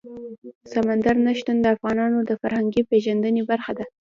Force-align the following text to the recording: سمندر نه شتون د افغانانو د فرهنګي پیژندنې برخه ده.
سمندر 0.73 1.15
نه 1.25 1.31
شتون 1.39 1.57
د 1.61 1.65
افغانانو 1.75 2.19
د 2.23 2.31
فرهنګي 2.41 2.81
پیژندنې 2.91 3.41
برخه 3.51 3.71
ده. 3.77 3.85